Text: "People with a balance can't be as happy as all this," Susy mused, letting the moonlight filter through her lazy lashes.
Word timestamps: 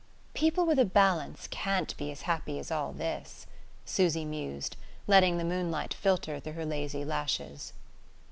"People 0.33 0.65
with 0.65 0.79
a 0.79 0.83
balance 0.83 1.47
can't 1.51 1.95
be 1.95 2.09
as 2.11 2.23
happy 2.23 2.57
as 2.57 2.71
all 2.71 2.91
this," 2.91 3.45
Susy 3.85 4.25
mused, 4.25 4.75
letting 5.05 5.37
the 5.37 5.45
moonlight 5.45 5.93
filter 5.93 6.39
through 6.39 6.53
her 6.53 6.65
lazy 6.65 7.05
lashes. 7.05 7.71